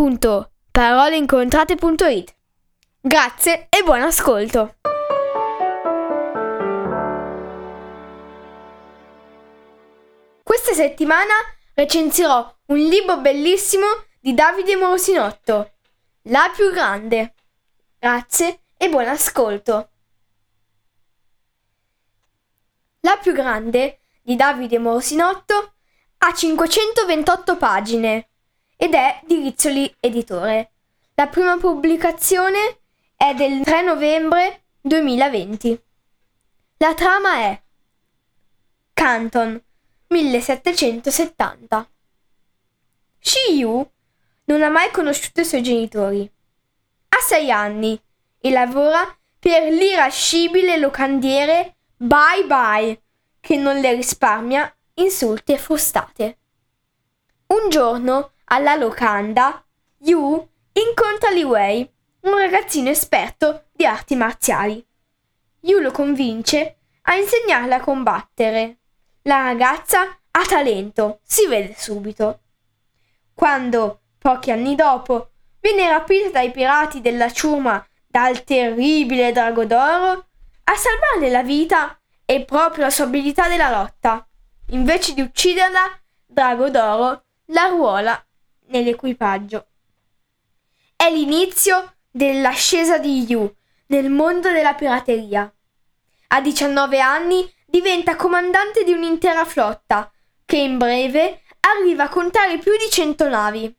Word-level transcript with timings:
www.paroleincontrate.it. 0.00 2.34
Grazie 3.02 3.66
e 3.68 3.82
buon 3.82 4.00
ascolto! 4.00 4.76
Questa 10.42 10.72
settimana 10.72 11.34
recensirò 11.74 12.50
un 12.66 12.76
libro 12.78 13.18
bellissimo 13.18 13.84
di 14.18 14.32
Davide 14.32 14.76
Morosinotto, 14.76 15.72
La 16.22 16.50
più 16.54 16.72
grande. 16.72 17.34
Grazie 17.98 18.60
e 18.78 18.88
buon 18.88 19.06
ascolto! 19.06 19.90
La 23.00 23.18
più 23.18 23.34
grande 23.34 24.00
di 24.22 24.34
Davide 24.34 24.78
Morosinotto 24.78 25.74
ha 26.18 26.32
528 26.32 27.56
pagine 27.56 28.29
ed 28.82 28.94
è 28.94 29.20
di 29.26 29.36
Rizzoli 29.42 29.94
Editore. 30.00 30.70
La 31.16 31.26
prima 31.26 31.58
pubblicazione 31.58 32.78
è 33.14 33.34
del 33.34 33.62
3 33.62 33.82
novembre 33.82 34.62
2020. 34.80 35.82
La 36.78 36.94
trama 36.94 37.40
è 37.40 37.60
Canton 38.94 39.62
1770. 40.06 41.90
Shiyu 43.18 43.90
non 44.44 44.62
ha 44.62 44.70
mai 44.70 44.90
conosciuto 44.90 45.42
i 45.42 45.44
suoi 45.44 45.62
genitori. 45.62 46.32
Ha 47.10 47.18
sei 47.18 47.50
anni 47.50 48.00
e 48.40 48.50
lavora 48.50 49.14
per 49.38 49.70
l'irascibile 49.70 50.78
locandiere 50.78 51.76
Bye 51.98 52.46
Bye, 52.46 53.02
che 53.40 53.56
non 53.56 53.78
le 53.78 53.92
risparmia 53.92 54.74
insulti 54.94 55.52
e 55.52 55.58
frustate. 55.58 56.38
Un 57.48 57.68
giorno 57.68 58.32
alla 58.52 58.74
locanda, 58.74 59.64
Yu 59.98 60.48
incontra 60.72 61.30
Li 61.30 61.44
Wei, 61.44 61.88
un 62.22 62.36
ragazzino 62.36 62.88
esperto 62.88 63.66
di 63.72 63.86
arti 63.86 64.16
marziali. 64.16 64.84
Yu 65.60 65.78
lo 65.78 65.90
convince 65.90 66.78
a 67.02 67.14
insegnarle 67.14 67.74
a 67.74 67.80
combattere. 67.80 68.78
La 69.22 69.42
ragazza 69.42 70.00
ha 70.30 70.44
talento, 70.46 71.20
si 71.22 71.46
vede 71.46 71.74
subito. 71.76 72.40
Quando, 73.34 74.00
pochi 74.18 74.50
anni 74.50 74.74
dopo, 74.74 75.30
viene 75.60 75.88
rapita 75.88 76.30
dai 76.30 76.50
pirati 76.50 77.00
della 77.00 77.30
ciurma 77.30 77.84
dal 78.06 78.42
terribile 78.42 79.32
drago 79.32 79.64
d'oro, 79.64 80.26
a 80.64 80.74
salvarle 80.74 81.30
la 81.30 81.42
vita 81.42 81.96
è 82.24 82.44
proprio 82.44 82.84
la 82.84 82.90
sua 82.90 83.04
abilità 83.04 83.48
della 83.48 83.70
lotta. 83.70 84.26
Invece 84.70 85.14
di 85.14 85.20
ucciderla, 85.20 85.98
Drago 86.26 86.70
d'oro 86.70 87.24
la 87.46 87.66
ruola 87.66 88.24
nell'equipaggio. 88.70 89.66
È 90.96 91.10
l'inizio 91.10 91.94
dell'ascesa 92.10 92.98
di 92.98 93.24
Yu 93.28 93.54
nel 93.86 94.10
mondo 94.10 94.50
della 94.50 94.74
pirateria. 94.74 95.52
A 96.28 96.40
19 96.40 97.00
anni 97.00 97.52
diventa 97.66 98.16
comandante 98.16 98.84
di 98.84 98.92
un'intera 98.92 99.44
flotta 99.44 100.10
che 100.44 100.56
in 100.56 100.78
breve 100.78 101.42
arriva 101.60 102.04
a 102.04 102.08
contare 102.08 102.58
più 102.58 102.72
di 102.76 102.90
100 102.90 103.28
navi. 103.28 103.76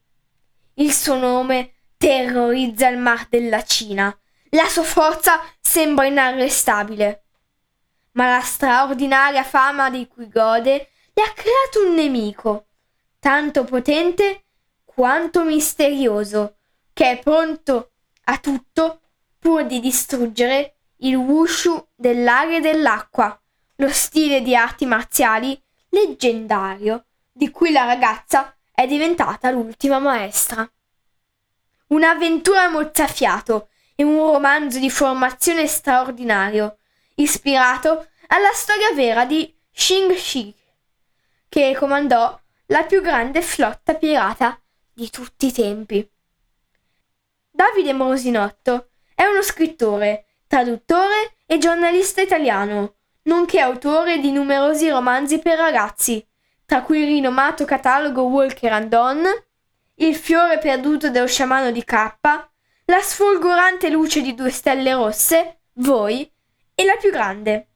Il 0.76 0.94
suo 0.94 1.18
nome 1.18 1.74
terrorizza 1.98 2.88
il 2.88 2.98
mar 2.98 3.28
della 3.30 3.64
Cina. 3.64 4.16
La 4.50 4.68
sua 4.68 4.84
forza 4.84 5.42
sembra 5.60 6.06
inarrestabile. 6.06 7.26
Ma 8.14 8.30
la 8.30 8.42
straordinaria 8.42 9.44
fama 9.44 9.90
di 9.90 10.08
cui 10.08 10.28
gode 10.28 10.90
le 11.14 11.24
ha 11.24 11.32
creato 11.34 11.88
un 11.88 11.94
nemico, 11.94 12.68
tanto 13.20 13.64
potente 13.64 14.46
quanto 14.94 15.44
misterioso, 15.44 16.58
che 16.94 17.12
è 17.12 17.20
pronto 17.20 17.92
a 18.26 18.38
tutto 18.38 19.02
pur 19.40 19.66
di 19.66 19.80
distruggere 19.80 20.76
il 20.98 21.16
wushu 21.16 21.88
dell'aria 21.96 22.58
e 22.58 22.62
dell'acqua, 22.62 23.40
lo 23.76 23.90
stile 23.90 24.42
di 24.42 24.56
arti 24.56 24.86
marziali 24.86 25.60
leggendario 25.90 27.06
di 27.32 27.50
cui 27.50 27.72
la 27.72 27.86
ragazza 27.86 28.56
è 28.72 28.86
diventata 28.86 29.50
l'ultima 29.50 30.00
maestra. 30.00 30.70
Un'avventura 31.88 32.70
mozzafiato 32.70 33.70
e 33.96 34.04
un 34.04 34.18
romanzo 34.18 34.78
di 34.78 34.90
formazione 34.90 35.68
straordinario, 35.68 36.78
ispirato 37.16 38.10
alla 38.28 38.52
storia 38.54 38.94
vera 38.94 39.26
di 39.26 39.54
Xing 39.74 40.14
Shi, 40.14 40.54
che 41.50 41.76
comandò 41.78 42.40
la 42.68 42.84
più 42.84 43.02
grande 43.02 43.42
flotta 43.42 43.96
pirata 43.96 44.61
di 45.02 45.10
tutti 45.10 45.48
i 45.48 45.52
tempi. 45.52 46.08
Davide 47.50 47.92
Morosinotto 47.92 48.92
è 49.16 49.26
uno 49.26 49.42
scrittore, 49.42 50.26
traduttore 50.46 51.38
e 51.48 51.58
giornalista 51.58 52.22
italiano, 52.22 52.98
nonché 53.24 53.60
autore 53.60 54.20
di 54.20 54.32
numerosi 54.32 54.90
romanzi 54.90 55.40
per 55.40 55.58
ragazzi, 55.58 56.24
tra 56.66 56.84
cui 56.84 57.00
il 57.00 57.08
rinomato 57.08 57.66
catalogo 57.66 58.22
Walker 58.26 58.72
and 58.74 58.94
On, 58.94 59.24
Il 59.96 60.16
fiore 60.16 60.60
perduto 60.60 61.10
dello 61.10 61.28
sciamano 61.28 61.72
di 61.72 61.84
K, 61.84 61.94
La 62.86 63.02
sfolgorante 63.02 63.90
luce 63.90 64.22
di 64.22 64.36
due 64.36 64.52
stelle 64.52 64.94
rosse, 64.94 65.62
Voi 65.74 66.32
e 66.76 66.86
La 66.86 66.98
più 66.98 67.10
grande. 67.10 67.70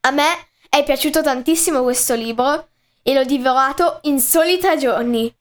A 0.00 0.10
me 0.10 0.48
è 0.68 0.82
piaciuto 0.82 1.22
tantissimo 1.22 1.84
questo 1.84 2.16
libro 2.16 2.70
e 3.04 3.14
l'ho 3.14 3.24
divorato 3.24 4.00
in 4.02 4.18
soli 4.18 4.58
tre 4.58 4.76
giorni. 4.78 5.32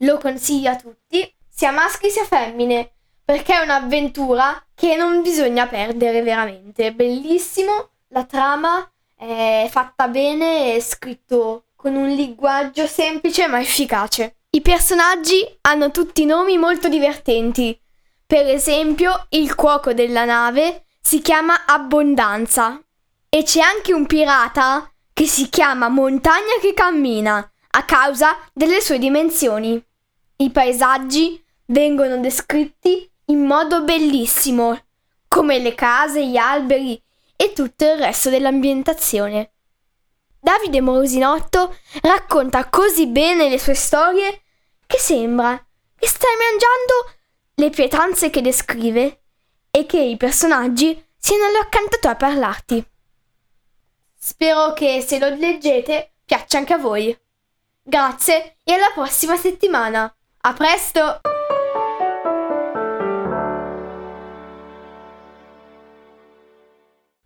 Lo 0.00 0.18
consiglio 0.18 0.70
a 0.70 0.76
tutti, 0.76 1.34
sia 1.48 1.70
maschi 1.70 2.10
sia 2.10 2.24
femmine, 2.24 2.92
perché 3.24 3.54
è 3.54 3.62
un'avventura 3.62 4.62
che 4.74 4.94
non 4.94 5.22
bisogna 5.22 5.66
perdere 5.66 6.22
veramente. 6.22 6.92
Bellissimo, 6.92 7.90
la 8.08 8.24
trama 8.24 8.88
è 9.14 9.66
fatta 9.70 10.08
bene, 10.08 10.74
è 10.74 10.80
scritto 10.80 11.68
con 11.74 11.94
un 11.94 12.08
linguaggio 12.08 12.86
semplice 12.86 13.46
ma 13.46 13.60
efficace. 13.60 14.36
I 14.50 14.60
personaggi 14.60 15.58
hanno 15.62 15.90
tutti 15.90 16.26
nomi 16.26 16.58
molto 16.58 16.88
divertenti. 16.88 17.78
Per 18.26 18.46
esempio, 18.46 19.26
il 19.30 19.54
cuoco 19.54 19.94
della 19.94 20.24
nave 20.24 20.84
si 21.00 21.22
chiama 21.22 21.64
Abbondanza 21.64 22.80
e 23.28 23.42
c'è 23.44 23.60
anche 23.60 23.92
un 23.92 24.06
pirata 24.06 24.90
che 25.12 25.26
si 25.26 25.48
chiama 25.48 25.88
Montagna 25.88 26.58
che 26.60 26.74
cammina 26.74 27.50
a 27.76 27.84
causa 27.84 28.36
delle 28.54 28.80
sue 28.80 28.98
dimensioni. 28.98 29.82
I 30.36 30.50
paesaggi 30.50 31.42
vengono 31.66 32.18
descritti 32.18 33.10
in 33.26 33.44
modo 33.44 33.82
bellissimo, 33.82 34.80
come 35.28 35.58
le 35.58 35.74
case, 35.74 36.26
gli 36.26 36.38
alberi 36.38 37.00
e 37.36 37.52
tutto 37.52 37.84
il 37.84 37.98
resto 37.98 38.30
dell'ambientazione. 38.30 39.52
Davide 40.40 40.80
Morosinotto 40.80 41.76
racconta 42.00 42.68
così 42.70 43.08
bene 43.08 43.48
le 43.50 43.58
sue 43.58 43.74
storie 43.74 44.42
che 44.86 44.98
sembra 44.98 45.56
che 45.98 46.06
stai 46.06 46.34
mangiando 46.38 47.18
le 47.56 47.70
pietanze 47.70 48.30
che 48.30 48.40
descrive 48.40 49.22
e 49.70 49.84
che 49.84 49.98
i 49.98 50.16
personaggi 50.16 51.04
siano 51.18 51.48
lì 51.48 51.56
accanto 51.56 52.08
a 52.08 52.14
parlarti. 52.14 52.86
Spero 54.18 54.72
che 54.72 55.02
se 55.06 55.18
lo 55.18 55.28
leggete 55.28 56.14
piaccia 56.24 56.58
anche 56.58 56.72
a 56.72 56.78
voi. 56.78 57.18
Grazie 57.88 58.56
e 58.64 58.72
alla 58.72 58.90
prossima 58.92 59.36
settimana. 59.36 60.12
A 60.40 60.52
presto! 60.54 61.20